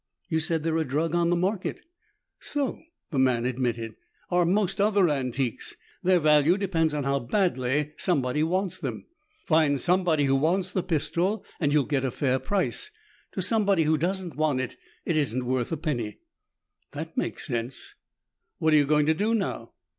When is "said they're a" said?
0.39-0.83